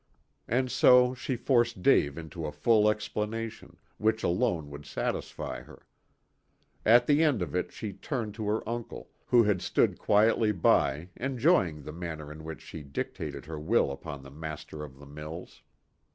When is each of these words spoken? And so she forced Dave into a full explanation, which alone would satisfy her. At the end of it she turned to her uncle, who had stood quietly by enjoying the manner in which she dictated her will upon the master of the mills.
And 0.47 0.71
so 0.71 1.13
she 1.13 1.35
forced 1.35 1.83
Dave 1.83 2.17
into 2.17 2.47
a 2.47 2.51
full 2.51 2.89
explanation, 2.89 3.77
which 3.99 4.23
alone 4.23 4.71
would 4.71 4.83
satisfy 4.87 5.61
her. 5.61 5.85
At 6.83 7.05
the 7.05 7.23
end 7.23 7.43
of 7.43 7.53
it 7.53 7.71
she 7.71 7.93
turned 7.93 8.33
to 8.33 8.47
her 8.47 8.67
uncle, 8.67 9.11
who 9.27 9.43
had 9.43 9.61
stood 9.61 9.99
quietly 9.99 10.51
by 10.53 11.09
enjoying 11.17 11.83
the 11.83 11.93
manner 11.93 12.31
in 12.31 12.43
which 12.43 12.61
she 12.63 12.81
dictated 12.81 13.45
her 13.45 13.59
will 13.59 13.91
upon 13.91 14.23
the 14.23 14.31
master 14.31 14.83
of 14.83 14.97
the 14.97 15.05
mills. 15.05 15.61